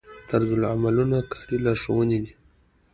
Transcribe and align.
طرزالعملونه 0.29 1.17
کاري 1.33 1.57
لارښوونې 1.65 2.17
دي 2.23 2.33